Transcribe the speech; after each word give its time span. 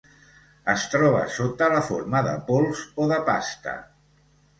Es 0.71 0.85
troba 0.93 1.19
sota 1.35 1.67
la 1.73 1.81
forma 1.89 2.21
de 2.29 2.33
pols 2.47 2.81
o 3.05 3.07
de 3.13 3.19
pasta. 3.29 3.75